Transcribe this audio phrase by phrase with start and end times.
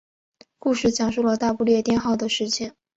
[0.57, 2.73] 故事讲述了大不列颠号的事情。